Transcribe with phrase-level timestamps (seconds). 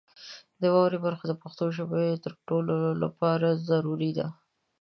[0.61, 2.15] د واورئ برخه د پښتو ژبې د
[2.47, 4.27] تړلو لپاره ضروري ده.